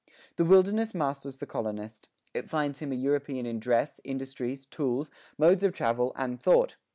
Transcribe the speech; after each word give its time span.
The 0.37 0.45
wilderness 0.45 0.95
masters 0.95 1.37
the 1.37 1.45
colonist. 1.45 2.07
It 2.33 2.49
finds 2.49 2.79
him 2.79 2.91
a 2.91 2.95
European 2.95 3.45
in 3.45 3.59
dress, 3.59 4.01
industries, 4.03 4.65
tools, 4.65 5.11
modes 5.37 5.63
of 5.63 5.73
travel, 5.75 6.11
and 6.15 6.41
thought. 6.41 6.75